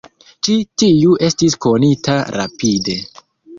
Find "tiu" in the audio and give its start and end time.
0.83-1.19